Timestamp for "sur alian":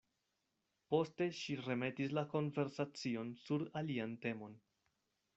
3.43-4.17